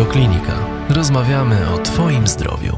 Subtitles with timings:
[0.00, 0.52] Radioklinika.
[0.88, 2.76] Rozmawiamy o Twoim zdrowiu.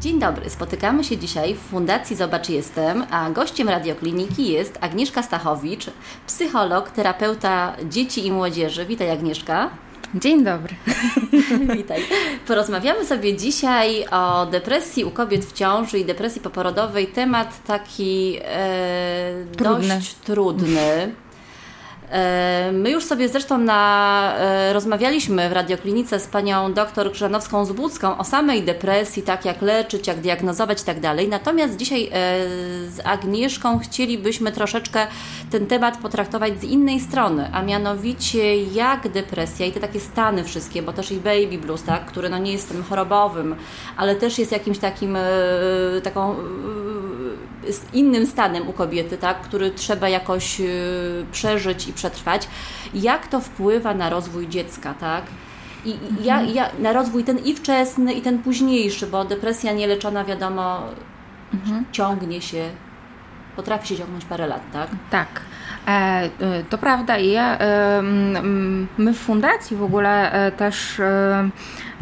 [0.00, 5.86] Dzień dobry, spotykamy się dzisiaj w Fundacji Zobacz Jestem, a gościem radiokliniki jest Agnieszka Stachowicz,
[6.26, 8.86] psycholog, terapeuta dzieci i młodzieży.
[8.86, 9.70] Witaj Agnieszka.
[10.14, 10.74] Dzień dobry.
[11.76, 12.02] Witaj.
[12.46, 17.06] Porozmawiamy sobie dzisiaj o depresji u kobiet w ciąży i depresji poporodowej.
[17.06, 19.94] Temat taki e, Trudny.
[19.94, 21.14] dość trudny.
[22.10, 28.24] E, My już sobie zresztą na, e, rozmawialiśmy w radioklinice z panią doktor Grzanowską-Zbudzką o
[28.24, 31.28] samej depresji, tak jak leczyć, jak diagnozować i tak dalej.
[31.28, 32.10] Natomiast dzisiaj e,
[32.90, 35.06] z Agnieszką chcielibyśmy troszeczkę
[35.50, 40.82] ten temat potraktować z innej strony, a mianowicie jak depresja i te takie stany wszystkie,
[40.82, 43.56] bo też i baby blues, tak, który no nie jest tym chorobowym,
[43.96, 45.16] ale też jest jakimś takim
[46.02, 46.36] taką
[47.68, 52.48] z innym stanem u kobiety, tak, który trzeba jakoś y, przeżyć i przetrwać.
[52.94, 55.24] Jak to wpływa na rozwój dziecka, tak?
[55.84, 60.82] I ja, ja, na rozwój ten i wczesny, i ten późniejszy, bo depresja nieleczona, wiadomo,
[61.92, 62.70] ciągnie się,
[63.56, 64.88] potrafi się ciągnąć parę lat, tak?
[65.10, 65.28] Tak.
[65.90, 66.24] E,
[66.60, 68.02] y, to prawda i ja, e,
[68.98, 71.48] my w fundacji w ogóle e, też e,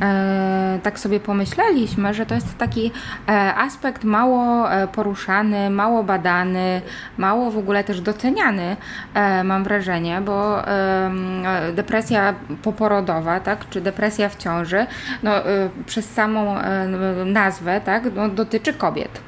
[0.03, 2.93] e, tak sobie pomyśleliśmy, że to jest taki
[3.29, 6.83] e, aspekt mało e, poruszany, mało badany,
[7.19, 8.77] mało w ogóle też doceniany,
[9.15, 11.11] e, mam wrażenie, bo e,
[11.45, 14.87] e, depresja poporodowa, tak, czy depresja w ciąży,
[15.23, 15.45] no, e,
[15.87, 16.87] przez samą e,
[17.25, 19.21] nazwę, tak, no, dotyczy kobiet.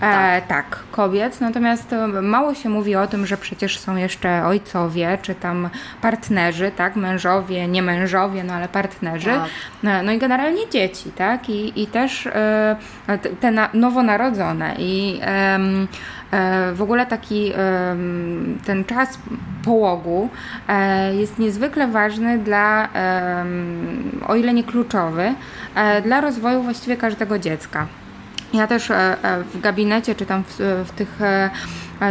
[0.00, 1.40] E, tak, kobiet.
[1.40, 5.68] Natomiast e, mało się mówi o tym, że przecież są jeszcze ojcowie, czy tam
[6.02, 9.30] partnerzy, tak, mężowie, nie mężowie, no ale partnerzy.
[9.30, 9.50] Tak.
[9.82, 12.76] No, no i generalnie dzieci, tak, i, i też e,
[13.40, 15.58] te, na, nowonarodzone i e,
[16.72, 17.52] w ogóle taki
[18.64, 19.18] ten czas
[19.64, 20.28] połogu
[20.68, 22.88] e, jest niezwykle ważny dla,
[24.26, 25.34] o ile nie kluczowy,
[25.74, 27.86] e, dla rozwoju właściwie każdego dziecka.
[28.52, 31.50] Ja też e, e, w gabinecie, czy tam w, w tych e,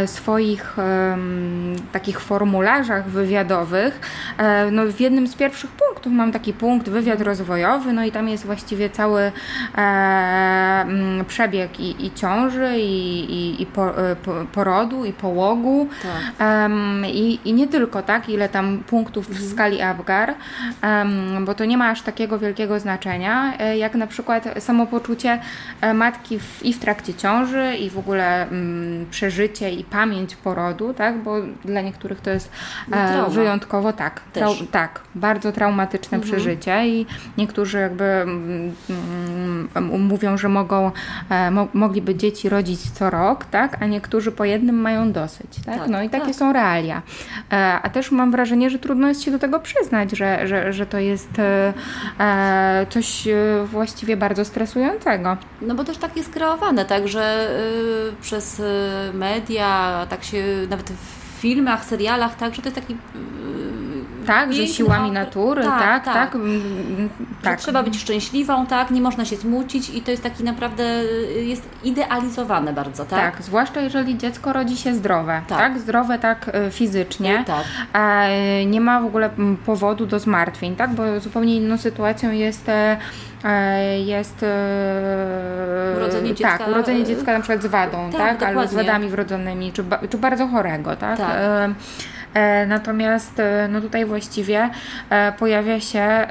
[0.06, 4.00] swoich em, takich formularzach wywiadowych,
[4.38, 8.28] e, no w jednym z pierwszych punktów mam taki punkt wywiad rozwojowy, no i tam
[8.28, 9.32] jest właściwie cały
[9.78, 10.84] e,
[11.28, 15.88] przebieg i, i ciąży, i, i, i po, e, po, porodu, i połogu.
[16.02, 16.70] Tak.
[17.06, 20.34] I, I nie tylko, tak, ile tam punktów w skali Apgar,
[21.44, 25.40] bo to nie ma aż takiego wielkiego znaczenia, e, jak na przykład samopoczucie
[25.80, 30.94] e, matki w, i w trakcie ciąży, i w ogóle mm, przeżycie i pamięć porodu,
[30.94, 32.50] tak, bo dla niektórych to jest
[32.88, 34.64] No, e, wyjątkowo tak, Też.
[34.70, 37.06] tak, bardzo traumatyczne przeżycie i
[37.38, 38.74] niektórzy jakby mm,
[39.76, 40.90] mm, mówią, że mogą,
[41.30, 45.78] e, mo, mogliby dzieci rodzić co rok, tak, a niektórzy po jednym mają dosyć, tak,
[45.78, 46.34] Tak, no i takie tak.
[46.34, 47.02] są realia.
[47.52, 50.86] E, A też mam wrażenie, że trudno jest się do tego przyznać, że, że, że
[50.86, 51.30] to jest
[52.90, 53.28] coś
[53.64, 55.36] właściwie bardzo stresującego.
[55.62, 57.50] No bo też tak jest kreowane, tak, że
[58.10, 58.62] y, przez y,
[59.14, 59.67] media,
[60.08, 62.96] tak się nawet w filmach, serialach, tak, że to jest taki
[64.28, 66.60] y, Tak, że piękny siłami natury, tak, tak, mm,
[67.38, 67.58] Że tak.
[67.60, 70.84] trzeba być szczęśliwą, tak, nie można się smucić i to jest taki naprawdę,
[71.36, 73.20] y, jest idealizowane bardzo, tak?
[73.34, 75.58] Tak, zwłaszcza jeżeli dziecko rodzi się zdrowe, Tak.
[75.58, 77.64] tak, zdrowe tak e, fizycznie, Tak.
[77.92, 82.68] e, nie ma w ogóle m, powodu do zmartwień, tak, bo zupełnie inną sytuacją jest
[82.68, 82.96] e,
[83.44, 88.66] e, jest e, Urodzenie dziecka, tak, urodzenie dziecka na przykład z wadą, tak, tak, albo
[88.66, 91.18] z wadami wrodzonymi, czy, czy bardzo chorego, tak.
[91.18, 91.30] Tak.
[92.34, 94.70] E, Natomiast e, no tutaj właściwie
[95.10, 96.26] e, pojawia się,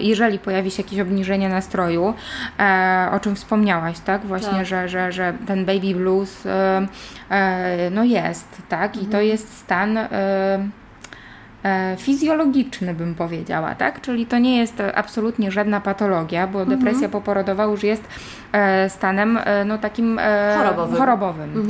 [0.00, 2.14] jeżeli pojawi się jakieś obniżenie nastroju,
[3.12, 4.26] o czym wspomniałaś, tak?
[4.26, 4.66] Właśnie, Tak.
[4.66, 6.44] Że, że, że ten baby blues
[7.90, 8.96] no jest, tak?
[8.96, 9.24] I to Mhm.
[9.26, 9.98] jest stan
[11.98, 14.00] fizjologiczny, bym powiedziała, tak?
[14.00, 16.78] Czyli to nie jest e, absolutnie żadna patologia, bo Mhm.
[16.78, 18.02] depresja poporodowa już jest
[18.52, 20.96] e, stanem e, no takim e, Chorobowym.
[20.98, 21.68] chorobowym Mhm.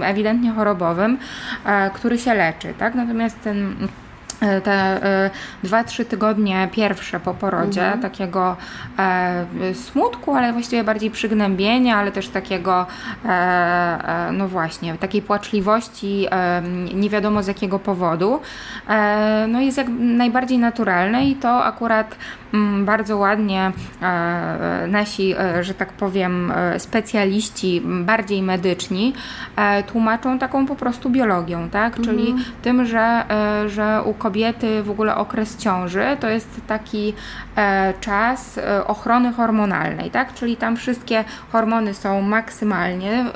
[0.00, 1.18] tak, ewidentnie chorobowym,
[1.66, 2.94] e, który się leczy, tak?
[2.94, 4.03] Natomiast ten e,
[4.40, 5.30] te e,
[5.62, 8.00] dwa, trzy tygodnie pierwsze po porodzie, Mhm.
[8.02, 8.56] takiego
[8.98, 9.44] e,
[9.74, 12.86] smutku, ale właściwie bardziej przygnębienia, ale też takiego,
[13.24, 16.62] e, e, no właśnie, takiej płaczliwości, e,
[16.94, 18.40] nie wiadomo z jakiego powodu,
[18.88, 22.16] e, no jest jak najbardziej naturalne i to akurat
[22.54, 23.72] mm, bardzo ładnie
[24.02, 29.12] e, nasi, e, że tak powiem, e, specjaliści, m, bardziej medyczni,
[29.56, 32.00] e, tłumaczą taką po prostu biologią, tak?
[32.00, 37.14] Czyli tym, że, e, że u kobiet kobiety w ogóle okres ciąży to jest taki
[37.56, 40.34] e, czas e, ochrony hormonalnej, tak?
[40.34, 43.26] Czyli tam wszystkie hormony są maksymalnie e,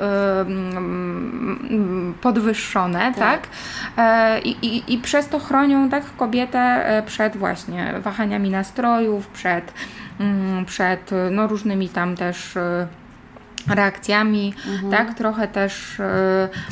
[0.41, 3.47] mm, podwyższone, tak?
[3.47, 3.47] tak?
[4.45, 9.73] I, i, I przez to chronią tak kobietę przed właśnie wahaniami nastrojów, przed,
[10.19, 12.57] mm, przed no, różnymi tam też
[13.67, 14.91] reakcjami, mhm.
[14.91, 16.03] tak, trochę też y,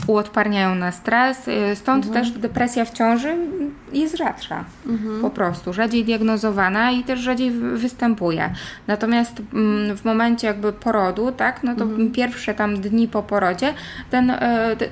[0.07, 2.25] uodparniają na stres, y, stąd mhm.
[2.25, 3.35] też depresja w ciąży
[3.93, 5.21] jest rzadsza, mhm.
[5.21, 8.53] po prostu, rzadziej diagnozowana i też rzadziej występuje.
[8.87, 12.11] Natomiast mm, w momencie jakby porodu, tak, no to mhm.
[12.11, 13.73] pierwsze tam dni po porodzie,
[14.09, 14.37] ten, y,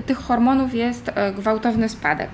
[0.05, 2.29] tych hormonów jest gwałtowny spadek.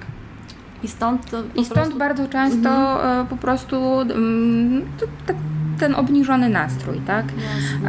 [0.84, 1.98] I stąd, I stąd prostu...
[1.98, 3.28] bardzo często mhm.
[3.28, 5.36] po prostu mm, to, tak
[5.80, 7.26] ten obniżony nastrój, tak?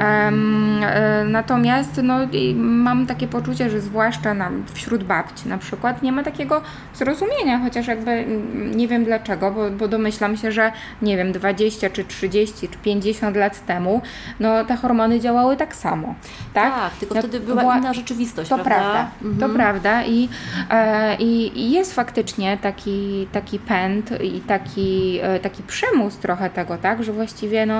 [0.00, 0.80] Um,
[1.26, 2.18] natomiast no,
[2.56, 6.62] mam takie poczucie, że zwłaszcza na, wśród babci na przykład nie ma takiego
[6.94, 11.90] zrozumienia, chociaż jakby mm, nie wiem dlaczego, bo, bo domyślam się, że nie wiem, 20
[11.90, 14.02] czy 30 czy 50 lat temu,
[14.40, 16.14] no te hormony działały tak samo,
[16.54, 16.74] tak?
[16.74, 18.74] Tak, tylko no, wtedy była, była inna rzeczywistość, to prawda?
[18.74, 19.38] prawda mhm.
[19.38, 20.28] To prawda i,
[20.70, 26.78] e, i, i jest faktycznie taki, taki pęd i taki, e, taki przymus trochę tego,
[26.78, 27.71] tak, że właściwie no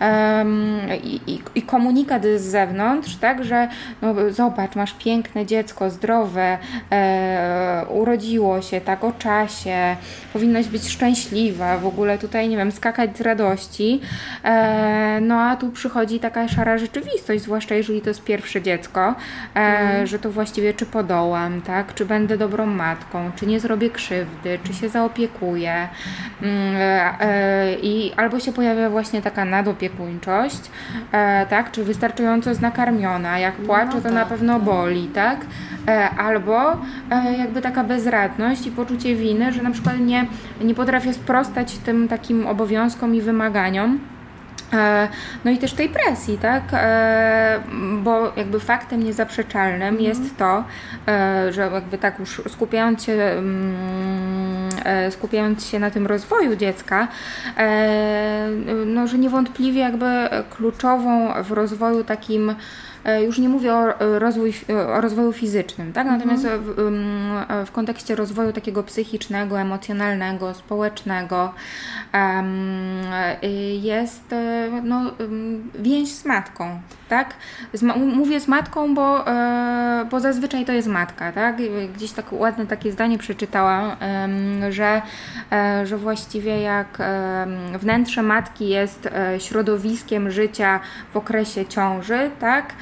[0.00, 3.68] um, i, i, komunikat z zewnątrz, tak, że
[4.02, 6.58] no, zobacz, masz piękne dziecko, zdrowe,
[6.92, 9.96] e, urodziło się, tak, o czasie,
[10.32, 14.00] powinnaś być szczęśliwa, w ogóle tutaj, nie wiem, skakać z radości,
[14.44, 19.14] e, no a tu przychodzi taka szara rzeczywistość, zwłaszcza jeżeli to jest pierwsze dziecko,
[19.54, 20.06] e, mm.
[20.06, 24.74] że to właściwie czy podołam, tak, czy będę dobrą matką, czy nie zrobię krzywdy, czy
[24.74, 25.88] się zaopiekuję
[26.42, 30.70] mm, e, e, i albo się pojawia właśnie taka nadopiekuńczość,
[31.12, 31.70] e, tak?
[31.70, 35.40] Czy wystarczająco jest nakarmiona, jak no płacze, to na tak, pewno boli, tak?
[35.88, 36.72] E, albo
[37.10, 40.26] e, jakby taka bezradność i poczucie winy, że na przykład nie,
[40.60, 43.98] nie potrafię sprostać tym takim obowiązkom i wymaganiom.
[44.72, 45.08] E,
[45.44, 46.62] no i też tej presji, tak?
[46.72, 47.60] E,
[48.02, 50.00] bo jakby faktem niezaprzeczalnym mm.
[50.00, 50.64] jest to,
[51.08, 54.41] e, że jakby tak już skupiając się, mm,
[55.10, 57.08] skupiając się na tym rozwoju dziecka,
[58.86, 62.54] no że niewątpliwie jakby kluczową w rozwoju takim
[62.91, 66.06] E, już nie mówię o, e, rozwój, e, o rozwoju fizycznym, tak?
[66.06, 66.62] natomiast mhm.
[66.64, 71.54] w, w, kontekście rozwoju takiego psychicznego, emocjonalnego, społecznego
[73.82, 74.34] jest
[74.82, 75.12] no,
[75.78, 76.80] więź z matką.
[77.08, 77.34] Tak?
[77.96, 79.24] Mówię z matką, bo,
[80.10, 81.32] bo zazwyczaj to jest matka.
[81.32, 81.56] Tak?
[81.94, 83.96] Gdzieś tak ładne takie zdanie przeczytałam,
[84.70, 85.02] że,
[85.84, 86.98] że właściwie jak
[87.78, 89.08] wnętrze matki jest
[89.38, 90.80] środowiskiem życia
[91.12, 92.74] w okresie ciąży, tak?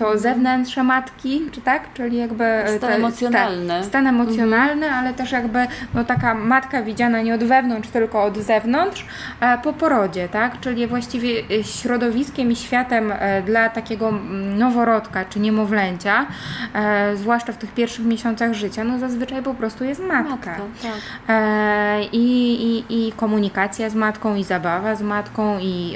[0.00, 1.92] to zewnętrze matki, czy tak?
[1.94, 3.80] Czyli jakby stan te, emocjonalny.
[3.80, 5.04] Te, stan emocjonalny, mhm.
[5.04, 9.06] ale też jakby no, taka matka widziana nie od wewnątrz, tylko od zewnątrz
[9.40, 10.60] e, po porodzie, tak?
[10.60, 11.28] Czyli właściwie
[11.60, 14.12] e, środowiskiem i światem e, dla takiego
[14.58, 16.26] noworodka czy niemowlęcia,
[17.14, 20.30] zwłaszcza w tych pierwszych miesiącach życia, no zazwyczaj po prostu jest matka.
[20.30, 21.34] matka tak.
[22.12, 25.94] i, i, I komunikacja z matką, i zabawa z matką, i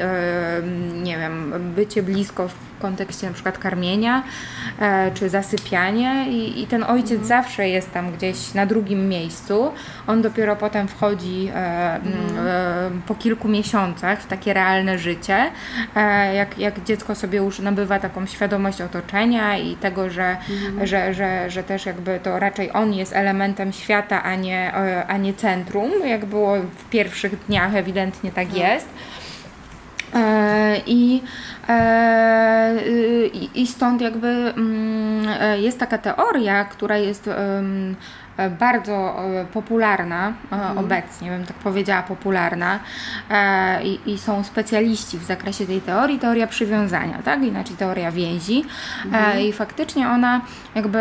[1.02, 3.93] nie wiem, bycie blisko w kontekście na przykład karmienia
[4.80, 7.28] e, czy zasypianie i, i ten ojciec mhm.
[7.28, 9.72] zawsze jest tam gdzieś na drugim miejscu.
[10.06, 12.46] On dopiero potem wchodzi e, mhm.
[12.46, 15.50] e, po kilku miesiącach w takie realne życie,
[16.34, 20.86] jak, jak dziecko sobie już nabywa taką świadomość otoczenia i tego, że, mhm.
[20.86, 24.72] że, że, że też jakby to raczej on jest elementem świata, a nie,
[25.08, 28.56] a nie centrum, jak było w pierwszych dniach ewidentnie tak, tak.
[28.56, 28.88] jest.
[30.86, 31.22] I,
[33.54, 37.30] I stąd jakby mm, e, jest taka teoria, która jest
[38.58, 40.78] bardzo e, popularna e, mhm.
[40.78, 42.78] obecnie, bym tak powiedziała, popularna
[43.84, 47.42] i, i, są specjaliści w zakresie tej teorii, teoria przywiązania, tak?
[47.42, 48.64] Inaczej teoria więzi
[49.04, 49.40] mhm.
[49.40, 50.40] i faktycznie ona
[50.74, 50.98] jakby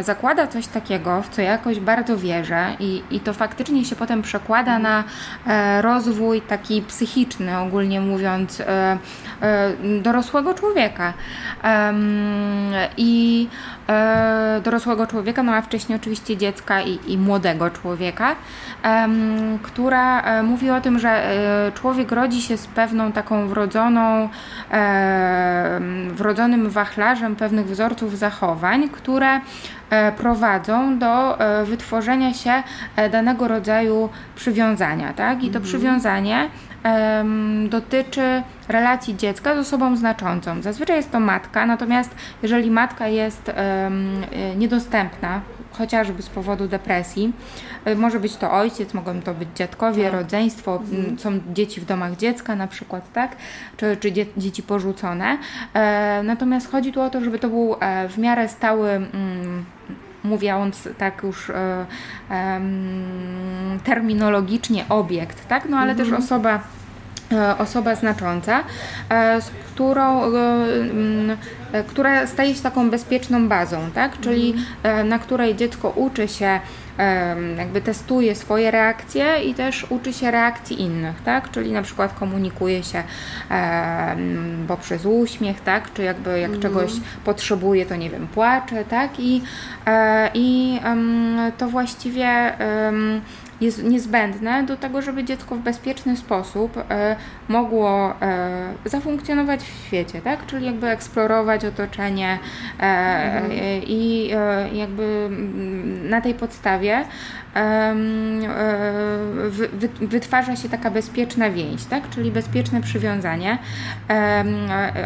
[0.00, 4.76] zakłada coś takiego, w co jakoś bardzo wierzę i, i to faktycznie się potem przekłada
[4.76, 4.82] mhm.
[4.82, 5.04] na
[5.46, 8.98] e, rozwój taki psychiczny, ogólnie mówiąc, e,
[9.42, 9.72] e,
[10.02, 11.12] dorosłego człowieka.
[12.96, 13.48] I
[14.62, 18.36] dorosłego człowieka, no a wcześniej oczywiście dziecka i, i młodego człowieka,
[18.84, 24.28] um, która e, mówi o tym, że e, człowiek rodzi się z pewną taką wrodzoną,
[24.70, 29.40] e, wrodzonym wachlarzem pewnych wzorców zachowań, które
[30.16, 32.62] prowadzą do wytworzenia się
[33.10, 35.38] danego rodzaju przywiązania, tak?
[35.38, 35.64] I to mhm.
[35.64, 36.48] przywiązanie
[37.68, 40.62] dotyczy relacji dziecka z osobą znaczącą.
[40.62, 43.50] Zazwyczaj jest to matka, natomiast jeżeli matka jest
[44.56, 45.40] niedostępna
[45.78, 47.32] chociażby z powodu depresji.
[47.84, 50.12] E, może być to ojciec, mogą to być dziadkowie, tak.
[50.12, 51.18] rodzeństwo, mhm.
[51.18, 53.36] są dzieci w domach dziecka na przykład, tak?
[53.76, 55.38] Czy, czy dzieci porzucone.
[55.74, 59.00] E, natomiast chodzi tu o to, żeby to był e, w miarę stały
[60.24, 61.86] mówiąc tak już e,
[62.30, 62.60] e,
[63.84, 65.68] terminologicznie obiekt, tak?
[65.68, 66.10] No ale mhm.
[66.10, 66.60] też osoba
[67.32, 68.64] E, osoba znacząca,
[69.08, 70.22] e, z którą,
[71.72, 74.20] e, która staje się taką bezpieczną bazą, tak?
[74.20, 75.08] czyli mhm.
[75.08, 76.60] na której dziecko uczy się,
[77.58, 81.50] jakby testuje swoje reakcje i też uczy się reakcji innych, tak?
[81.50, 83.02] czyli na przykład komunikuje się
[84.68, 85.92] poprzez uśmiech, tak?
[85.92, 86.62] czy jakby jak mhm.
[86.62, 86.92] czegoś
[87.24, 89.10] potrzebuje, to nie wiem, płacze, tak?
[89.18, 89.42] I,
[90.34, 90.80] i
[91.58, 92.52] to właściwie
[93.60, 97.16] jest niezbędne do tego, żeby dziecko w bezpieczny sposób e,
[97.48, 100.46] mogło e, zafunkcjonować w świecie, tak?
[100.46, 102.38] Czyli jakby eksplorować otoczenie
[102.80, 103.52] e, mhm.
[103.86, 104.30] i
[104.72, 105.28] jakby
[106.02, 107.04] na tej podstawie
[110.00, 112.10] wytwarza się taka bezpieczna więź, tak?
[112.10, 113.58] czyli bezpieczne przywiązanie.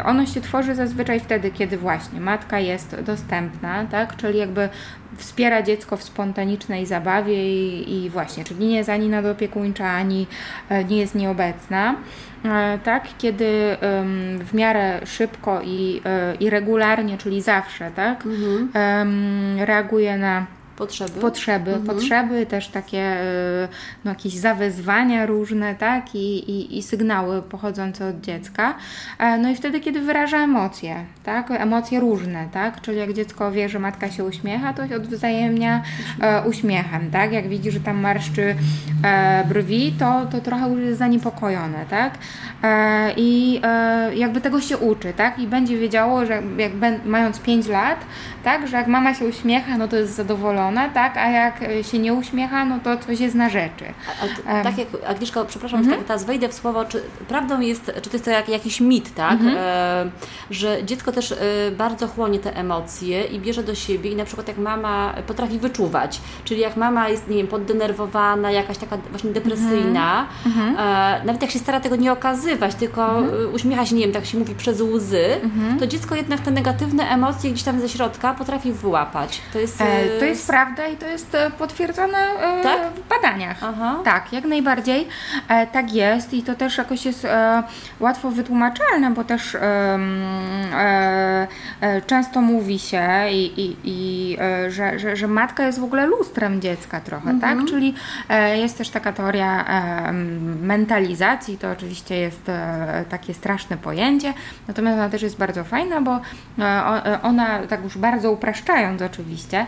[0.05, 4.15] Ono się tworzy zazwyczaj wtedy, kiedy właśnie matka jest dostępna, tak?
[4.15, 4.69] czyli jakby
[5.19, 10.27] wspiera dziecko w spontanicznej zabawie i, i właśnie, czyli nie jest ani nadopiekuńcza, ani
[10.69, 11.95] e, nie jest nieobecna.
[12.45, 13.77] E, tak, kiedy
[14.39, 18.69] w miarę szybko i, e, i regularnie, czyli zawsze, tak, mhm.
[19.59, 21.19] reaguje na Potrzeby.
[21.19, 21.87] Potrzeby, mhm.
[21.87, 23.67] potrzeby też takie e,
[24.05, 26.15] no, jakieś zawezwania różne, tak?
[26.15, 28.75] I, i, I sygnały pochodzące od dziecka.
[29.19, 31.51] E, no i wtedy, kiedy wyraża emocje, tak?
[31.51, 32.81] Emocje różne, tak?
[32.81, 35.83] Czyli jak dziecko wie, że matka się uśmiecha, to odwzajemnia
[36.21, 37.31] e, uśmiechem, tak?
[37.31, 38.55] Jak widzi, że tam marszczy
[39.03, 42.13] e, brwi, to, to trochę już jest zaniepokojone, tak?
[42.63, 43.61] E, I
[44.15, 45.39] jakby tego się uczy, tak?
[45.39, 46.71] I będzie wiedziało, że jak
[47.05, 48.05] mając 5 lat,
[48.43, 48.67] tak?
[48.67, 51.17] Że jak mama się uśmiecha, no to jest zadowolona tak?
[51.17, 53.85] A jak e, się nie uśmiecha, no to coś jest na rzeczy.
[54.45, 55.97] A, a, tak jak Agnieszka, przepraszam, mhm.
[55.97, 59.15] tak teraz wejdę w słowo, czy prawdą jest, czy to jest to jak, jakiś mit,
[59.15, 59.31] tak?
[59.31, 59.57] Mhm.
[59.57, 60.11] E,
[60.51, 61.35] że dziecko też e,
[61.71, 66.21] bardzo chłonie te emocje i bierze do siebie i na przykład jak mama potrafi wyczuwać,
[66.43, 70.75] czyli jak mama jest, nie wiem, poddenerwowana, jakaś taka właśnie depresyjna, mhm.
[70.77, 73.43] e, nawet jak się stara tego nie okazywać, tylko mhm.
[73.43, 75.79] E, uśmiecha się, nie wiem, tak się mówi przez łzy, mhm.
[75.79, 79.41] to dziecko jednak te negatywne emocje gdzieś tam ze środka potrafi wyłapać.
[79.53, 82.93] To jest, e, to jest prawda i to jest e, potwierdzone e, tak?
[82.93, 83.57] w badaniach.
[83.61, 83.99] Aha.
[84.03, 85.07] Tak, jak najbardziej
[85.47, 87.27] e, tak jest i to też jakoś jest
[87.99, 89.57] łatwo wytłumaczalne, bo też
[92.07, 94.37] często mówi się, i, i, i
[94.69, 97.33] że, że, że, matka jest w ogóle lustrem dziecka trochę, tak?
[97.33, 97.59] mhm.
[97.59, 97.69] tak?
[97.69, 97.95] Czyli
[98.55, 99.65] jest też taka teoria
[100.61, 102.51] mentalizacji, to oczywiście jest
[103.09, 104.33] takie straszne pojęcie,
[104.67, 106.19] natomiast ona też jest bardzo fajna, bo
[107.23, 109.65] ona, tak już bardzo upraszczając oczywiście,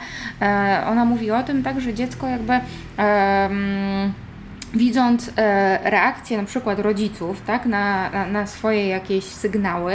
[0.88, 2.53] ona mówi o tym tak, że dziecko jakby
[4.73, 9.93] widząc e, reakcję na przykład rodziców tak, na, na, na swoje jakieś sygnały,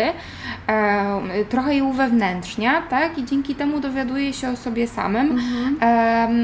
[0.67, 5.77] e, trochę je uwewnętrznia tak, i dzięki temu dowiaduje się o sobie samym mhm.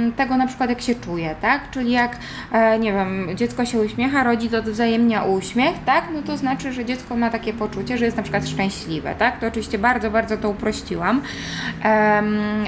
[0.08, 2.16] e, tego na przykład jak się czuje, tak, czyli jak
[2.52, 7.16] e, nie wiem, dziecko się uśmiecha, rodzic odwzajemnia uśmiech, tak, no to znaczy, że dziecko
[7.16, 11.22] ma takie poczucie, że jest na przykład szczęśliwe, tak, to oczywiście bardzo, bardzo to uprościłam,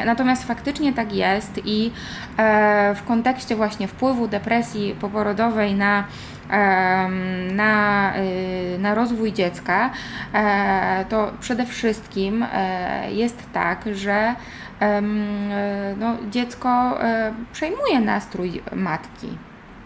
[0.06, 1.90] natomiast faktycznie tak jest i
[2.38, 6.04] e, w kontekście właśnie wpływu depresji poporodowej na
[7.52, 9.90] na, y, na rozwój dziecka,
[10.34, 14.34] e, to przede wszystkim e, jest tak, że
[15.96, 19.28] no, dziecko e, przejmuje nastrój matki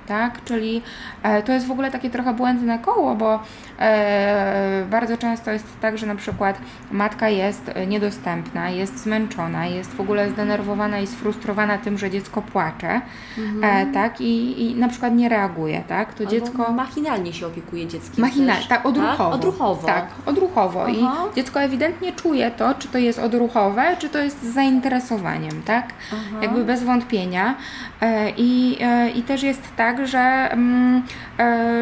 [0.08, 0.44] tak?
[0.44, 0.82] Czyli
[1.22, 3.42] e, to jest w ogóle takie trochę błędne koło, bo
[3.78, 6.58] e, bardzo często jest tak, że na przykład
[6.92, 13.00] matka jest niedostępna, jest zmęczona, jest w ogóle zdenerwowana i sfrustrowana tym, że dziecko płacze,
[13.38, 13.88] mhm.
[13.88, 14.20] e, tak?
[14.20, 16.14] I, I na przykład nie reaguje, tak?
[16.14, 18.20] To Albo dziecko machinalnie się opiekuje dzieckiem.
[18.20, 19.24] Machinalnie, tak, odruchowo.
[19.24, 19.34] Tak?
[19.34, 19.86] Odruchowo.
[19.86, 20.86] Tak, odruchowo.
[20.86, 21.24] Aha.
[21.32, 25.92] I dziecko ewidentnie czuje to, czy to jest odruchowe, czy to jest z zainteresowaniem, tak?
[26.12, 26.38] Aha.
[26.42, 27.54] Jakby bez wątpienia.
[28.00, 31.02] E, I, e, I też jest tak, tak, że, mm,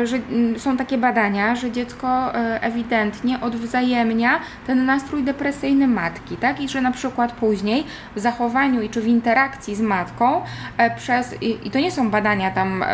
[0.04, 6.60] że mm, są takie badania, że dziecko e, ewidentnie odwzajemnia ten nastrój depresyjny matki, tak?
[6.60, 7.84] I że na przykład później
[8.16, 10.40] w zachowaniu i czy w interakcji z matką
[10.78, 12.84] e, przez, i, to nie są badania tam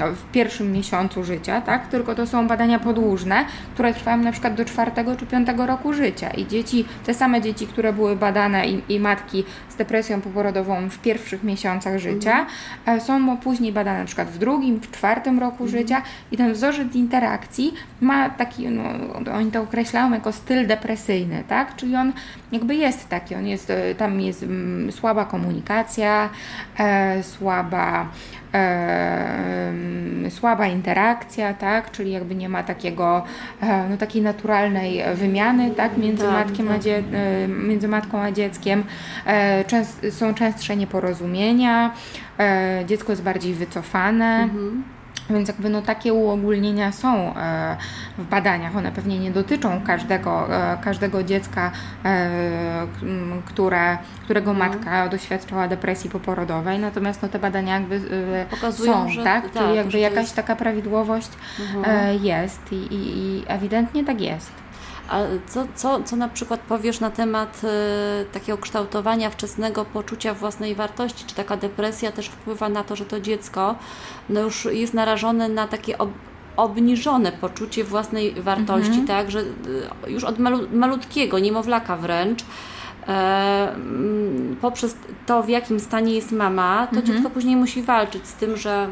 [0.00, 1.86] w pierwszym miesiącu życia, tak?
[1.86, 6.30] Tylko to są badania podłużne, które trwają na przykład do czwartego czy piątego roku życia
[6.30, 10.98] i dzieci, te same dzieci, które były badane i, i matki z depresją poporodową w
[10.98, 12.46] pierwszych miesiącach życia,
[12.78, 13.00] mhm.
[13.00, 15.78] są później badane na przykład w drugim w czwartym roku Mhm.
[15.88, 16.02] Życia
[16.32, 18.82] i ten wzorzec interakcji ma taki, no,
[19.34, 21.76] oni to określają jako styl depresyjny, tak?
[21.76, 22.12] Czyli on
[22.52, 26.28] jakby jest taki, on jest, e, tam jest mm, słaba komunikacja,
[26.78, 28.08] e, słaba
[28.54, 31.90] e, mm, słaba interakcja, tak?
[31.90, 33.24] Czyli jakby nie ma takiego,
[33.62, 35.96] e, no takiej naturalnej wymiany, tak?
[35.98, 36.82] Między, Tak, matkiem a tak.
[36.82, 37.02] dzie-
[37.44, 38.84] e, między matką a dzieckiem.
[39.26, 41.90] E, częst, są częstsze nieporozumienia,
[42.86, 44.42] dziecko jest bardziej wycofane.
[44.42, 44.84] Mhm.
[45.30, 47.76] Więc jakby no takie uogólnienia są e,
[48.18, 48.76] w badaniach.
[48.76, 51.70] One pewnie nie dotyczą każdego, e, każdego dziecka,
[52.04, 52.30] e,
[53.44, 54.70] które, którego Mhm.
[54.70, 58.00] matka doświadczała depresji poporodowej, natomiast no, te badania jakby
[58.50, 59.42] Pokazują, są, że- tak?
[59.50, 61.28] tak, Czyli jakby jakaś jest- taka prawidłowość
[61.84, 64.52] e, jest i, i, i ewidentnie tak jest.
[65.08, 70.74] A co, co, co na przykład powiesz na temat e, takiego kształtowania wczesnego poczucia własnej
[70.74, 71.24] wartości?
[71.26, 73.74] Czy taka depresja też wpływa na to, że to dziecko
[74.28, 76.10] no już jest narażone na takie ob,
[76.56, 79.30] obniżone poczucie własnej wartości, tak?
[79.30, 79.40] Że
[80.06, 82.44] e, już od malu, malutkiego, niemowlaka wręcz,
[83.08, 83.74] e,
[84.60, 84.96] poprzez
[85.26, 88.88] to, w jakim stanie jest mama, to dziecko później musi walczyć z tym, że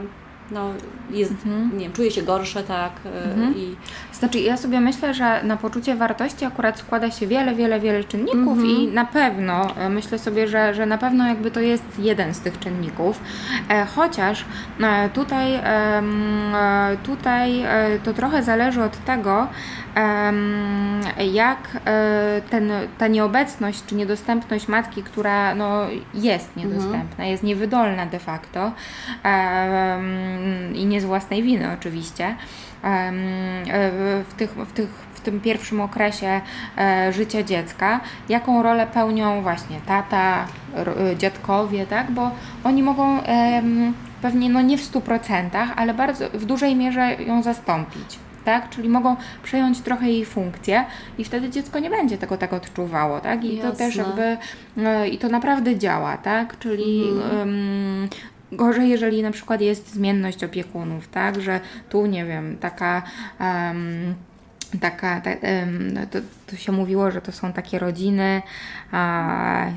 [0.51, 0.71] no,
[1.11, 1.33] jest,
[1.73, 2.93] nie wiem, czuje się gorsze, tak?
[3.07, 3.77] e, I,
[4.13, 8.59] Znaczy, ja sobie myślę, że na poczucie wartości akurat składa się wiele, wiele, wiele czynników
[8.65, 12.41] i na pewno, e, myślę sobie, że, że na pewno jakby to jest jeden z
[12.41, 13.21] tych czynników,
[13.69, 14.45] e, chociaż
[15.15, 15.61] tutaj,
[17.03, 17.65] tutaj
[18.05, 19.49] to trochę zależy od tego,
[21.33, 25.83] jak e, ten, ta nieobecność czy niedostępność matki, która no,
[26.15, 28.73] jest niedostępna, jest niewydolna de facto
[30.75, 32.25] i nie z własnej winy oczywiście,
[32.85, 33.13] e,
[34.29, 36.41] w, tych, w, tych, w tym pierwszym okresie
[36.79, 40.47] e, życia dziecka, jaką rolę pełnią właśnie tata,
[41.19, 42.11] dziadkowie, tak?
[42.11, 42.31] Bo
[42.65, 43.21] oni mogą
[44.23, 48.19] pewnie no nie w 100%, ale bardzo w dużej mierze ją zastąpić.
[48.47, 48.71] Tak?
[48.71, 50.85] Czyli mogą przejąć trochę jej funkcję
[51.19, 53.45] i wtedy dziecko nie będzie tego tak odczuwało, tak?
[53.45, 54.03] I to też Jasne.
[54.03, 54.37] jakby
[54.89, 56.59] e, i to naprawdę działa, tak?
[56.59, 58.09] Czyli em,
[58.53, 61.41] gorzej, jeżeli na przykład jest zmienność opiekunów, tak?
[61.41, 63.03] Że tu, nie wiem, taka
[63.39, 64.15] em,
[64.81, 65.31] taka, ta,
[65.95, 68.43] no to, to się mówiło, że to są takie rodziny
[68.93, 69.71] a, e,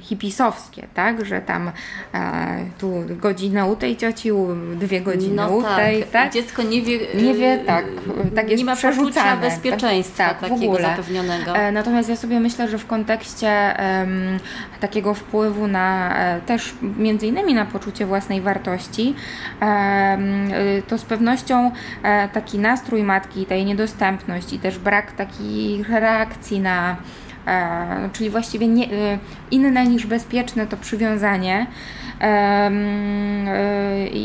[0.00, 1.24] hipisowskie, tak?
[1.24, 1.70] Że tam
[2.14, 4.30] e, tu godzina u tej cioci,
[4.76, 6.32] dwie godziny no u tak, tej, tak?
[6.32, 7.84] dziecko nie wie, Nie wie, tak,
[8.34, 9.10] tak jest nie ma przerzucane.
[9.10, 10.88] poczucia bezpieczeństwa Tak, tak, w takiego ogóle.
[10.88, 11.56] zapewnionego.
[11.56, 13.74] E, Natomiast ja sobie myślę, że w kontekście
[14.80, 19.14] takiego wpływu na e, też między innymi na poczucie własnej wartości,
[20.88, 21.70] to z pewnością
[22.02, 23.64] e, taki nastrój matki, tej
[24.12, 26.96] niedostępność i też brak takich reakcji na
[28.12, 29.18] czyli właściwie nie, e,
[29.50, 31.66] inne niż bezpieczne to przywiązanie.
[32.20, 32.70] E,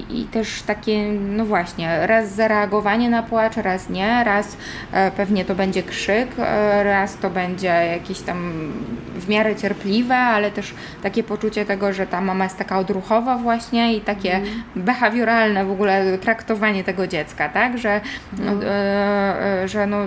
[0.09, 4.57] i, też takie, no właśnie, raz zareagowanie na płacz, raz nie, raz
[4.91, 8.71] e, pewnie to będzie krzyk, e, raz to będzie jakieś tam
[9.15, 13.95] w miarę cierpliwe, ale też takie poczucie tego, że ta mama jest taka odruchowa właśnie
[13.95, 14.41] i takie
[14.75, 18.01] behawioralne w ogóle traktowanie tego dziecka, tak, że,
[18.37, 19.97] no, e, e, że no,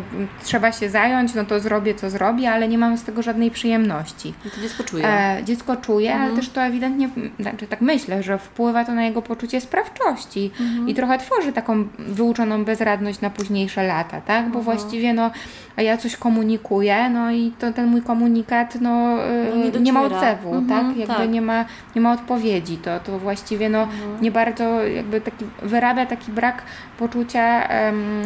[0.42, 4.34] trzeba się zająć, no to zrobię co zrobię, ale nie mam z tego żadnej przyjemności.
[4.46, 5.04] I to dziecko czuje.
[5.08, 6.28] E, dziecko czuje, Mhm.
[6.28, 7.08] ale też to ewidentnie,
[7.40, 10.88] znaczy tak myślę, że wpływa to na jego poczucie sprawczości Mhm.
[10.88, 14.42] i trochę tworzy taką wyuczoną bezradność na późniejsze lata, tak?
[14.50, 14.64] Bo Mhm.
[14.64, 15.30] właściwie no,
[15.76, 20.02] ja coś komunikuję, no i to ten mój komunikat no, e, No, nie nie, ma
[20.02, 20.96] odzewu, Mhm, tak?
[20.96, 21.30] Jakby tak.
[21.30, 24.22] Nie, ma, nie ma odpowiedzi, to, to właściwie no, Mhm.
[24.22, 26.62] nie bardzo jakby taki, wyrabia taki brak
[26.98, 28.22] poczucia em,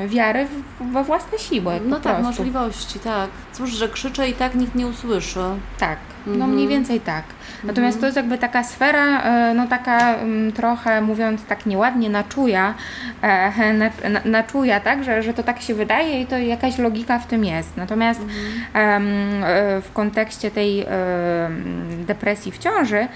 [0.00, 2.22] em, wiary w, we własne siły no tak, prostu.
[2.42, 3.30] możliwości, tak.
[3.52, 5.40] Cóż, że krzyczę i tak nikt nie usłyszy.
[5.78, 6.50] Tak, no Mhm.
[6.50, 7.24] mniej więcej tak.
[7.64, 12.74] Natomiast to jest jakby taka sfera, e, no taka mm, trochę mówiąc tak nieładnie, naczuja,
[13.22, 17.18] e, na, na, naczuja, tak, że, że to tak się wydaje i to jakaś logika
[17.18, 17.76] w tym jest.
[17.76, 19.04] Natomiast em,
[19.44, 20.86] e, w kontekście tej
[22.06, 23.08] depresji w ciąży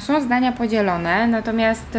[0.00, 1.98] są zdania podzielone, natomiast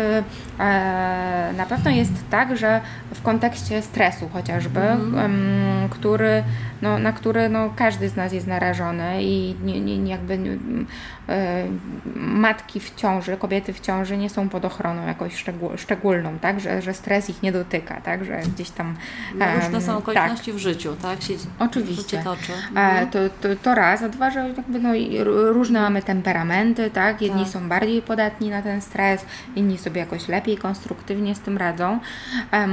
[1.58, 2.82] na pewno jest tak, że
[3.14, 6.44] w kontekście stresu chociażby, em, który,
[6.82, 10.38] no, na który no, każdy z nas jest narażony i nie, nie, jakby e,
[12.16, 16.82] matki w ciąży, kobiety w ciąży nie są pod ochroną jakoś szczegół, szczególną, tak, że,
[16.82, 18.96] że stres ich nie dotyka, tak, że gdzieś tam
[19.36, 21.22] No, różne em, są tak, okoliczności w życiu, tak?
[21.22, 22.04] Się, Oczywiście.
[22.04, 22.52] Życie toczy.
[22.76, 24.90] E, to, to, to raz, a dwa, że jakby no,
[25.54, 27.22] różne mamy temperamenty, tak?
[27.22, 27.54] Jedni Tak.
[27.54, 32.00] są bardziej podatni na ten stres, inni sobie jakoś lepiej, konstruktywnie z tym radzą.
[32.52, 32.68] E,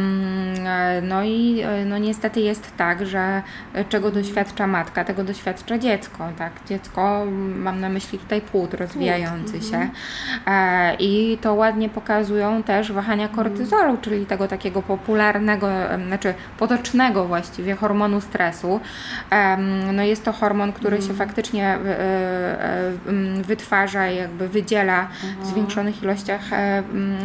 [1.02, 3.42] no i e, no niestety jest tak, że
[3.74, 6.52] e, czego doświadcza doświadcza matka, tego doświadcza dziecko, tak?
[6.68, 9.76] Dziecko, mam na myśli tutaj płód rozwijający się.
[9.76, 9.90] Mhm.
[10.46, 15.68] E, I to ładnie pokazują też wahania kortyzolu, czyli tego takiego popularnego,
[16.06, 18.80] znaczy potocznego właściwie hormonu stresu.
[19.92, 21.18] No jest to hormon, który się mhm.
[21.18, 22.92] faktycznie e, e,
[23.42, 25.08] wytwarza, jakby wydziela
[25.42, 26.40] w zwiększonych ilościach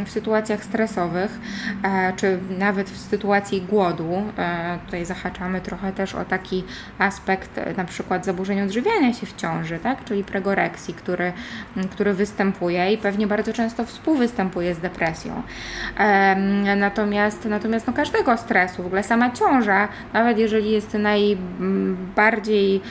[0.05, 1.39] w sytuacjach stresowych,
[2.15, 4.23] czy nawet w sytuacji głodu.
[4.85, 6.63] Tutaj zahaczamy trochę też o taki
[6.99, 10.03] aspekt na przykład zaburzeń odżywiania się w ciąży, tak?
[10.03, 11.33] czyli pregoreksji, który,
[11.91, 15.43] który występuje i pewnie bardzo często współwystępuje z depresją.
[16.77, 22.81] Natomiast, natomiast no, każdego stresu, w ogóle sama ciąża, nawet jeżeli jest najbardziej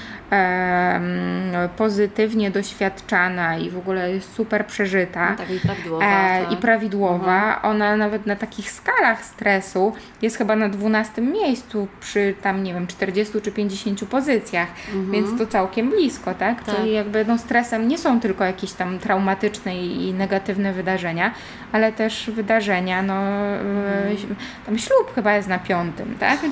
[1.76, 6.52] pozytywnie doświadczana i w ogóle jest super przeżyta no tak, i prawidłowa, e, tak.
[6.52, 7.54] i prawidłowa.
[7.54, 7.72] Mhm.
[7.74, 12.86] ona nawet na takich skalach stresu jest chyba na 12 miejscu przy tam, nie wiem,
[12.86, 15.10] 40 czy 50 pozycjach, mhm.
[15.10, 16.64] więc to całkiem blisko, tak?
[16.64, 16.76] tak?
[16.76, 21.34] Czyli jakby no, stresem nie są tylko jakieś tam traumatyczne i, negatywne wydarzenia,
[21.72, 24.36] ale też wydarzenia, no mhm.
[24.66, 26.40] tam ślub chyba jest na piątym, tak?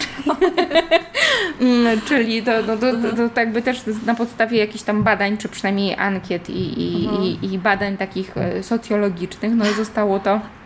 [2.09, 5.99] Czyli to, no, to, to, to jakby też na podstawie jakichś tam badań, czy przynajmniej
[5.99, 7.23] ankiet i, i, mhm.
[7.23, 10.62] i, i badań takich e, socjologicznych, no zostało to E, e,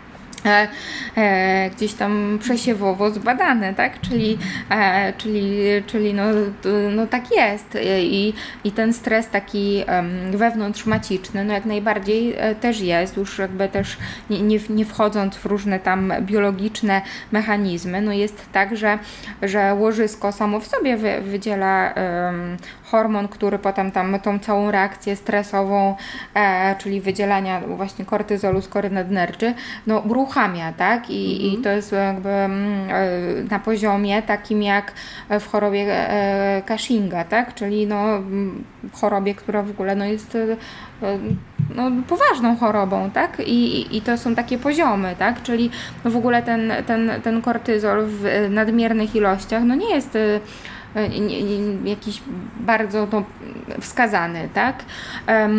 [1.75, 4.01] gdzieś tam przesiewowo zbadane, tak?
[4.01, 4.37] Czyli,
[4.69, 6.23] e, czyli, czyli no,
[6.91, 9.83] no tak jest e, I, i ten stres taki
[10.31, 13.97] wewnątrzmaciczny, no jak najbardziej e, też jest, już jakby też
[14.29, 18.99] nie, nie, nie wchodząc w różne tam biologiczne mechanizmy, no jest tak, że,
[19.41, 22.57] że łożysko samo w sobie wy, wydziela um,
[22.91, 25.95] hormon, który potem tam tą całą reakcję stresową,
[26.33, 29.53] e, czyli wydzielania właśnie kortyzolu z nadnerczy,
[29.87, 31.09] no uruchamia, tak?
[31.09, 31.53] I, mhm.
[31.53, 34.91] i to jest jakby mm, e, na poziomie takim jak
[35.29, 37.53] w chorobie e, Cushinga, tak?
[37.53, 38.63] Czyli no mm,
[38.93, 40.57] chorobie, która w ogóle no jest e,
[41.75, 43.39] no, poważną chorobą, tak?
[43.39, 45.41] I, I to są takie poziomy, tak?
[45.41, 45.69] Czyli
[46.05, 50.17] no w ogóle ten, ten, ten kortyzol w nadmiernych ilościach no nie jest
[51.85, 52.21] jakiś
[52.59, 53.23] bardzo no,
[53.81, 54.75] wskazany, tak?
[55.27, 55.49] E,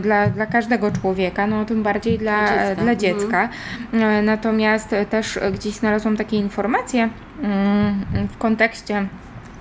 [0.00, 2.82] dla, dla każdego człowieka, no tym bardziej dla, dla dziecka.
[2.82, 3.48] Dla dziecka.
[3.92, 4.24] Mhm.
[4.24, 7.08] Natomiast też gdzieś znalazłam takie informacje
[7.42, 9.06] mm, w kontekście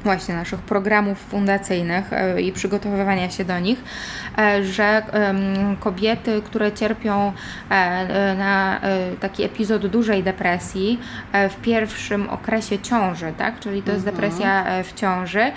[0.03, 3.83] właśnie naszych programów fundacyjnych e, i przygotowywania się do nich,
[4.37, 5.03] e, że
[5.79, 7.33] kobiety, które cierpią
[7.69, 8.81] e, na
[9.19, 10.99] taki epizod dużej depresji
[11.49, 13.59] w pierwszym okresie ciąży, tak?
[13.59, 14.15] czyli to jest mhm.
[14.15, 15.51] depresja w ciąży,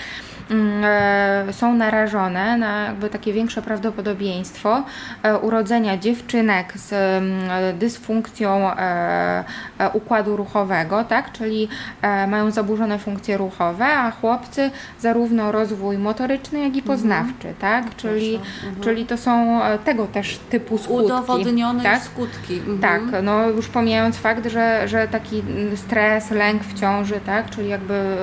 [1.53, 4.83] są narażone na jakby takie większe prawdopodobieństwo
[5.23, 9.45] e, urodzenia dziewczynek z mm, dysfunkcją e,
[9.93, 11.33] układu ruchowego, tak?
[11.33, 11.69] czyli
[12.29, 16.85] mają zaburzone funkcje ruchowe, a chłopcy zarówno rozwój motoryczny, jak i mhm.
[16.85, 17.85] poznawczy, tak?
[17.85, 18.81] No czyli, mhm.
[18.81, 21.05] czyli to są tego też typu skutki.
[21.05, 22.03] Udowodnione tak?
[22.03, 22.55] skutki.
[22.55, 22.79] Mhm.
[22.79, 25.43] Tak, no już pomijając fakt, że, że taki
[25.77, 27.51] stres, lęk w ciąży, tak?
[27.51, 28.17] czyli jakby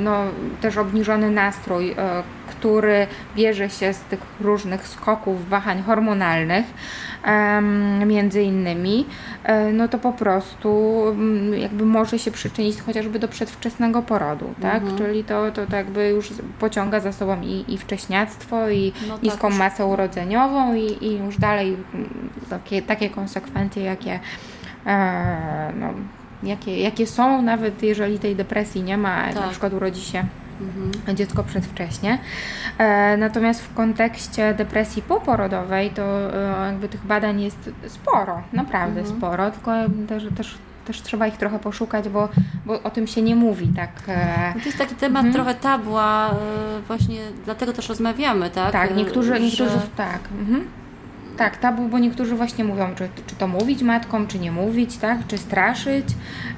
[0.00, 0.24] no,
[0.60, 6.66] też ob obniżony nastrój, e, który bierze się z tych różnych skoków, wahań hormonalnych,
[8.06, 9.06] między innymi,
[9.44, 14.82] e, no to po prostu mm, jakby może się przyczynić chociażby do przedwczesnego porodu, tak?
[14.82, 14.98] Mhm.
[14.98, 19.22] Czyli to, to, to jakby już pociąga za sobą i, i wcześniactwo, i no tak,
[19.22, 24.20] niską masę urodzeniową, i, i już dalej mm, takie, takie konsekwencje, jakie
[24.86, 25.88] e, no,
[26.42, 29.34] jakie, jakie są, nawet jeżeli tej depresji nie ma, tak.
[29.34, 30.24] na przykład urodzi się
[30.60, 31.16] mhm.
[31.16, 32.18] dziecko przedwcześnie.
[32.78, 39.18] E, natomiast w kontekście depresji poporodowej to e, jakby tych badań jest sporo, naprawdę mhm.
[39.18, 39.72] sporo, tylko
[40.08, 42.28] też, też też trzeba ich trochę poszukać, bo,
[42.66, 43.90] bo o tym się nie mówi tak.
[44.08, 45.34] E, no to jest taki temat mhm.
[45.34, 46.34] trochę tabła,
[46.86, 48.72] właśnie dlatego też rozmawiamy, tak?
[48.72, 50.20] Tak, niektórzy, niektórzy tak.
[50.40, 50.79] Mhm.
[51.40, 55.26] Tak, tabu, bo niektórzy właśnie mówią, czy, czy to mówić matkom, czy nie mówić, tak?
[55.26, 56.04] Czy straszyć,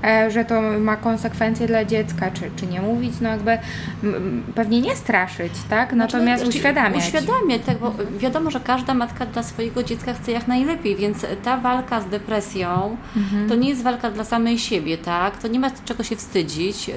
[0.04, 3.58] e, że to ma konsekwencje dla dziecka, czy, czy nie mówić, no jakby
[4.04, 5.92] m, pewnie nie straszyć, tak?
[5.92, 7.04] Natomiast znaczy, uświadamiać.
[7.04, 11.56] Uświadamiać, tak, bo wiadomo, że każda matka dla swojego dziecka chce jak najlepiej, więc ta
[11.56, 13.48] walka z depresją mhm.
[13.48, 15.38] to nie jest walka dla samej siebie, tak?
[15.38, 16.94] To nie ma czego się wstydzić, yy,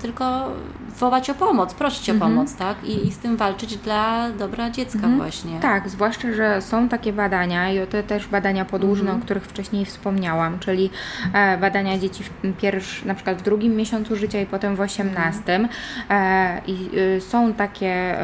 [0.00, 0.52] tylko
[0.98, 2.32] wołać o pomoc, prosić mhm.
[2.32, 2.84] o pomoc, tak?
[2.84, 5.16] I, I, z tym walczyć dla dobra dziecka mhm.
[5.16, 5.60] właśnie.
[5.60, 9.20] Tak, zwłaszcza, że są takie badania, badania i to też badania podłużne, Mhm.
[9.20, 10.90] o których wcześniej wspomniałam, czyli
[11.32, 15.68] e, badania dzieci w pierwszy, na przykład w drugim miesiącu życia i potem w osiemnastym.
[16.10, 18.14] E, I y, są takie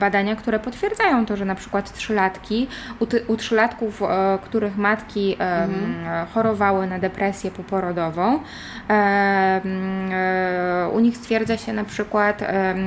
[0.00, 2.68] badania, które potwierdzają to, że na przykład trzylatki,
[2.98, 5.70] u, ty, u trzylatków, e, których matki em,
[6.34, 8.40] chorowały na depresję poporodową,
[10.92, 12.42] u nich stwierdza się na przykład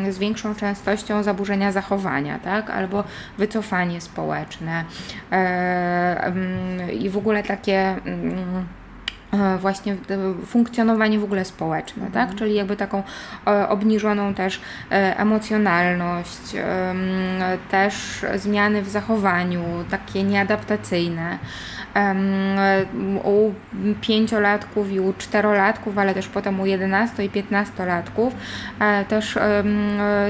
[0.10, 2.69] z większą częstością zaburzenia zachowania, tak?
[2.69, 3.03] albo
[3.38, 4.86] wycofanie społeczne
[6.93, 7.95] i w ogóle takie.
[8.05, 8.65] mm,
[9.33, 12.35] e, właśnie e, funkcjonowanie w ogóle społeczne, tak?
[12.35, 13.03] Czyli jakby taką
[13.47, 14.61] e, obniżoną też
[14.91, 16.97] e, emocjonalność, em,
[17.71, 21.39] też zmiany w zachowaniu, takie nieadaptacyjne.
[23.23, 23.53] U
[24.01, 28.31] pięciolatków i u czterolatków, ale też potem u 11 i 15-latków
[28.79, 29.38] e, też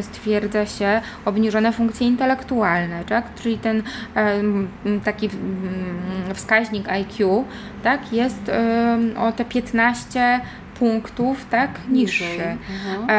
[0.01, 3.25] stwierdza się obniżone funkcje intelektualne, tak?
[3.36, 3.84] Czyli ten
[5.04, 5.30] taki
[6.34, 7.45] wskaźnik IQ,
[7.84, 8.13] tak?
[8.13, 8.51] Jest
[9.17, 10.41] o te 15
[10.79, 11.69] punktów, tak?
[11.89, 12.25] Niższy.
[13.05, 13.09] Mhm.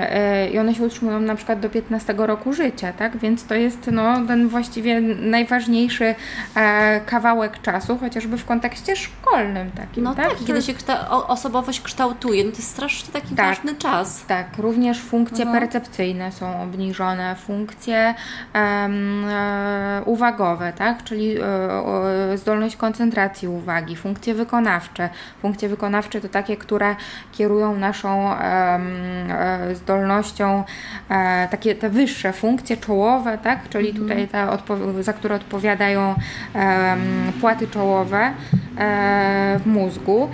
[0.00, 3.16] E, I one się utrzymują na przykład do 15 roku życia, tak?
[3.16, 6.14] Więc to jest no, ten właściwie najważniejszy
[6.56, 10.28] e, kawałek czasu, chociażby w kontekście szkolnym takim, No tak?
[10.28, 13.46] tak, kiedy się kszta- osobowość kształtuje, no to jest strasznie taki Tak.
[13.46, 14.26] ważny czas.
[14.26, 15.60] Tak, również funkcje Mhm.
[15.62, 18.14] percepcyjne są obniżone, funkcje
[18.52, 21.04] em, e, uwagowe, tak?
[21.04, 22.02] czyli e, o,
[22.34, 25.08] zdolność koncentracji uwagi, funkcje wykonawcze.
[25.42, 26.96] Funkcje wykonawcze to takie, które
[27.32, 28.78] kierują naszą e,
[29.74, 30.64] zdolnością,
[31.08, 33.68] e, takie te wyższe funkcje czołowe, tak?
[33.68, 36.14] czyli tutaj te, odpo- za które odpowiadają
[37.40, 38.18] płaty czołowe
[38.78, 40.28] e, w mózgu,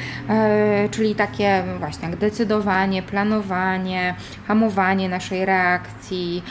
[0.91, 4.15] czyli takie właśnie jak decydowanie, planowanie,
[4.49, 6.43] hamowanie naszej reakcji,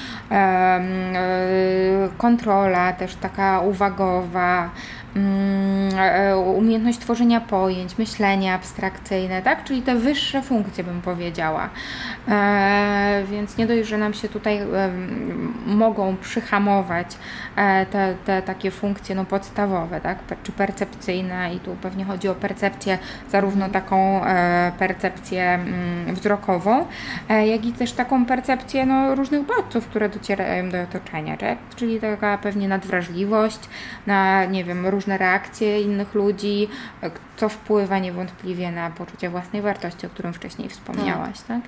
[2.17, 4.69] kontrola też taka uwagowa,
[6.55, 9.63] umiejętność tworzenia pojęć, myślenie abstrakcyjne, tak?
[9.63, 11.69] Czyli te wyższe funkcje bym powiedziała.
[12.27, 14.59] E, więc nie dość, że nam się tutaj
[15.65, 17.17] mogą przyhamować
[17.55, 20.17] e, te, te takie funkcje no, podstawowe, tak?
[20.43, 22.97] Czy percepcyjne i tu pewnie chodzi o percepcję
[23.31, 26.85] zarówno taką e, percepcję mm, wzrokową,
[27.29, 31.57] e, jak i też taką percepcję no, różnych bodźców, które docierają do otoczenia, tak?
[31.75, 33.59] czyli taka pewnie nadwrażliwość
[34.07, 36.67] na, nie wiem, różne reakcje innych ludzi,
[37.37, 41.61] co wpływa niewątpliwie na poczucie własnej wartości, o którym wcześniej wspomniałaś, tak?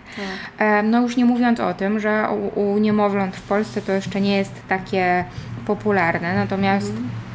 [0.58, 4.22] E, No już nie mówiąc o tym, że u, u niemowląt w Polsce to jeszcze
[4.22, 5.26] nie jest takie
[5.68, 7.33] popularne, natomiast e,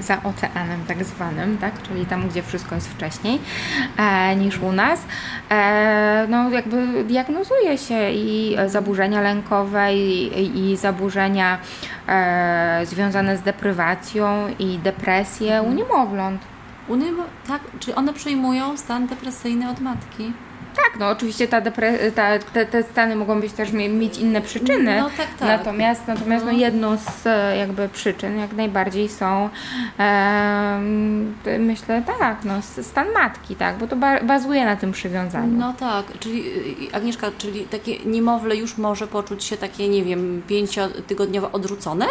[0.00, 1.82] za oceanem tak zwanym, tak?
[1.82, 3.40] czyli tam, gdzie wszystko jest wcześniej
[3.96, 5.00] e, niż u nas,
[5.50, 11.58] e, no jakby diagnozuje się i zaburzenia lękowe i, i zaburzenia
[12.08, 16.42] e, związane z deprywacją i depresję u niemowląt.
[16.88, 20.32] U niego, tak, czy one przyjmują stan depresyjny od matki?
[20.76, 24.40] Tak, no oczywiście ta depre- ta, te, te stany mogą być też mie- mieć inne
[24.40, 24.96] przyczyny.
[25.00, 25.48] No tak, tak.
[25.48, 29.48] Natomiast, natomiast no, jedną z e, jakby przyczyn jak najbardziej są
[31.44, 35.56] ty- myślę tak, no stan matki, tak, bo to ba- bazuje na tym przywiązaniu.
[35.58, 36.44] No tak, czyli
[36.90, 42.06] y, Agnieszka, czyli takie niemowlę już może poczuć się takie, nie wiem, pięciotygodniowo odrzucone?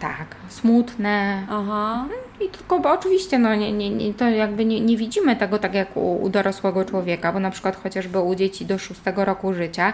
[0.00, 1.46] Tak, smutne.
[1.50, 2.04] Aha.
[2.40, 5.74] I tylko, bo oczywiście, no nie, nie, nie, to jakby nie, nie widzimy tego tak
[5.74, 9.92] jak u, u dorosłego człowieka, bo na przykład chociażby u dzieci do szóstego roku życia,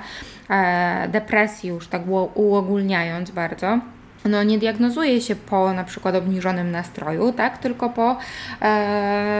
[0.50, 3.78] e, depresji już tak uo- uogólniając bardzo,
[4.24, 8.16] no nie diagnozuje się po na przykład obniżonym nastroju, tak, tylko po
[8.62, 8.64] e,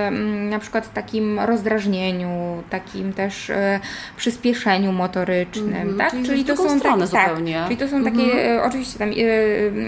[0.06, 3.80] mm, na przykład takim rozdrażnieniu, takim też e,
[4.16, 7.54] przyspieszeniu motorycznym, Mhm, tak, czyli w drugą stronę takie, zupełnie.
[7.54, 9.14] Tak, czyli to są takie, e, oczywiście tam e,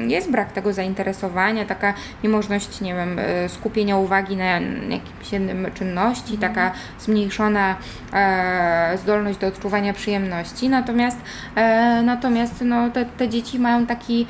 [0.08, 6.38] jest brak tego zainteresowania, taka niemożność, nie wiem, e, skupienia uwagi na jakimś jednym czynności,
[6.38, 7.76] taka zmniejszona
[8.12, 11.18] e, zdolność do odczuwania przyjemności, natomiast
[11.56, 14.26] e, natomiast no, te, te dzieci mają taki,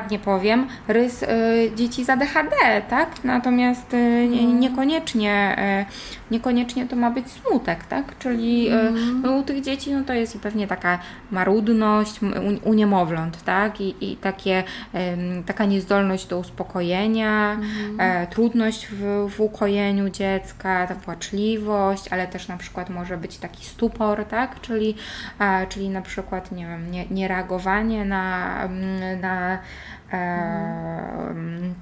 [0.00, 1.28] nieładnie powiem, rys e,
[1.76, 3.24] dzieci z ADHD, tak?
[3.24, 5.86] Natomiast e, nie, niekoniecznie, e,
[6.30, 8.18] niekoniecznie to ma być smutek, tak?
[8.18, 8.70] Czyli
[9.22, 10.98] no, u tych dzieci no, to jest pewnie taka
[11.30, 13.80] marudność u, u niemowląt, tak?
[13.80, 14.62] I, i takie,
[15.46, 17.58] taka niezdolność do uspokojenia,
[17.98, 23.64] e, trudność w, w ukojeniu dziecka, ta płaczliwość, ale też na przykład może być taki
[23.64, 24.60] stupor, tak?
[24.60, 24.94] Czyli,
[25.68, 28.68] czyli na przykład, nie wiem, nie, niereagowanie na,
[29.20, 29.58] na
[30.10, 31.74] mm,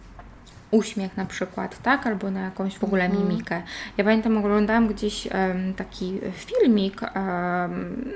[0.70, 2.06] uśmiech na przykład, tak?
[2.06, 3.62] Albo na jakąś w ogóle mimikę.
[3.96, 5.28] Ja pamiętam, oglądałam gdzieś
[5.76, 7.00] taki filmik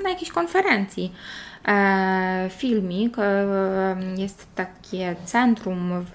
[0.03, 1.12] na jakiejś konferencji
[1.68, 3.18] e, filmik.
[3.18, 6.05] E, jest takie centrum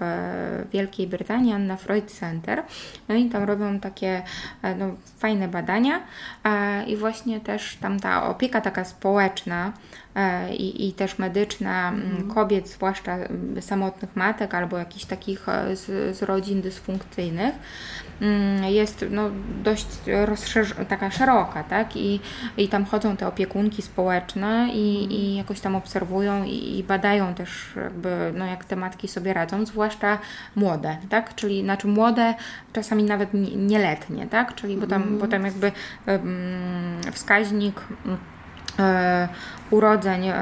[0.72, 2.62] Wielkiej Brytanii, Anna Freud Center.
[3.08, 4.22] No i tam robią takie
[4.62, 4.86] e, no,
[5.18, 6.00] fajne badania
[6.86, 9.72] i właśnie też tam ta opieka taka społeczna
[10.52, 12.30] i, i też medyczna mm.
[12.34, 13.16] kobiet, zwłaszcza
[13.60, 17.54] samotnych matek albo jakichś takich z, z rodzin dysfunkcyjnych
[18.20, 19.30] mm, jest no,
[19.62, 19.86] dość
[20.88, 21.96] taka szeroka, tak?
[21.96, 22.20] I,
[22.56, 27.72] I tam chodzą te opiekunki społeczne i, i jakoś tam obserwują i, i badają też
[27.76, 30.18] jakby, no, jak te matki sobie radzą, zwłaszcza
[30.56, 31.34] młode, tak?
[31.34, 32.34] Czyli znaczy młode,
[32.72, 34.54] czasami nawet nieletnie, tak?
[34.54, 35.18] Czyli bo tam, mm.
[35.18, 35.72] bo tam jakby
[36.06, 38.37] um, wskaźnik e,
[39.70, 40.34] urodzeń e,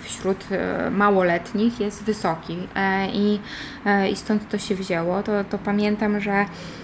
[0.00, 2.68] wśród e, małoletnich jest wysoki
[3.12, 3.38] i,
[4.10, 5.22] i stąd to się wzięło.
[5.22, 6.79] To, to pamiętam, że E,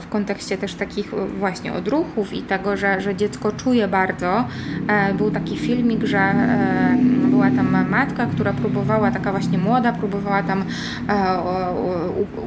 [0.00, 4.44] w kontekście też takich właśnie odruchów i tego, że, że dziecko czuje bardzo.
[4.88, 6.96] E, był taki filmik, że e,
[7.30, 10.64] była tam matka, która próbowała, taka właśnie młoda, próbowała tam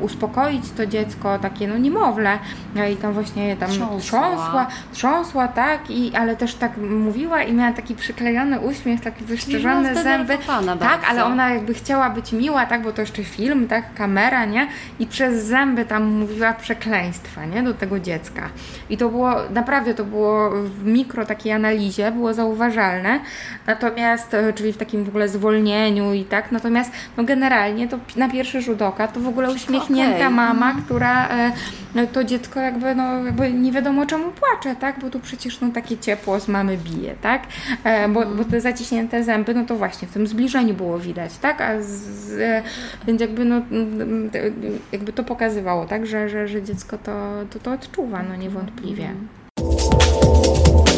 [0.01, 2.39] uspokoić to dziecko, takie no niemowlę
[2.93, 7.71] i tam właśnie tam trząsła, trząsła, trząsła tak, i, ale też tak mówiła i miała
[7.71, 10.37] taki przyklejony uśmiech, takie wyszczerzone zęby.
[10.79, 14.67] Tak, ale ona jakby chciała być miła, tak, bo to jeszcze film, tak, kamera, nie?
[14.99, 17.63] I przez zęby tam mówiła przeklejone przekleństwa nie?
[17.63, 18.49] do tego dziecka.
[18.89, 23.19] I to było, naprawdę to było w mikro takiej analizie, było zauważalne,
[23.67, 28.29] natomiast, e, czyli w takim w ogóle zwolnieniu i tak, natomiast no generalnie to na
[28.29, 30.29] pierwszy rzut oka to w ogóle uśmiechnięta okay.
[30.29, 30.85] mama, mhm.
[30.85, 31.51] która e,
[32.13, 35.97] to dziecko jakby, no, jakby nie wiadomo czemu płacze, tak, bo tu przecież no, takie
[35.97, 37.43] ciepło z mamy bije, tak,
[37.83, 41.61] e, bo, bo te zaciśnięte zęby, no to właśnie w tym zbliżeniu było widać, tak,
[41.61, 42.63] a z,
[43.07, 43.61] więc jakby no,
[44.91, 47.11] jakby to pokazywało, tak, że, że, że dziecko to,
[47.49, 49.13] to, to odczuwa, no niewątpliwie.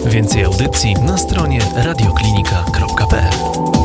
[0.05, 3.78] Więcej audycji na stronie radioklinika.pl